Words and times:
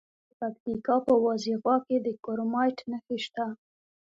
د 0.27 0.29
پکتیکا 0.39 0.95
په 1.07 1.13
وازیخوا 1.25 1.75
کې 1.85 1.97
د 2.05 2.07
کرومایټ 2.23 2.77
نښې 2.89 3.17
شته. 3.25 3.45